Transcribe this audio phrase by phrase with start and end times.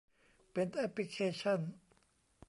[0.53, 1.59] เป็นแอปพลิเคชั่น